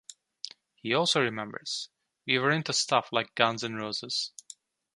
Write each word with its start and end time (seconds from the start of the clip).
He 0.73 0.95
also 0.95 1.21
remembers: 1.21 1.89
We 2.25 2.39
were 2.39 2.49
into 2.49 2.73
stuff 2.73 3.09
like 3.13 3.35
Guns 3.35 3.63
N' 3.63 3.75
Roses. 3.75 4.31